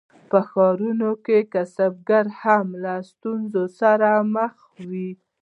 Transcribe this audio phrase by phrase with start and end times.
[0.29, 4.53] په ښارونو کې کسبګر هم له ستونزو سره مخ
[4.89, 5.09] وو.